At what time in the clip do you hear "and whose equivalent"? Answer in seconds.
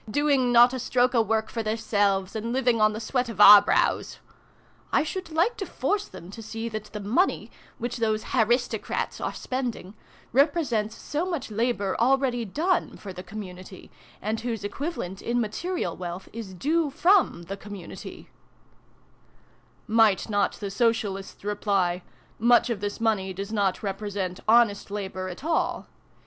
14.23-15.21